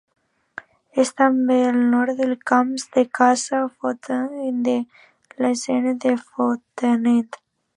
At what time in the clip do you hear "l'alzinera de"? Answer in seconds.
5.43-6.19